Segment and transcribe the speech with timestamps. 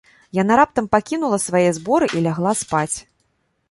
[0.37, 2.97] Яна раптам пакінула свае зборы і лягла спаць.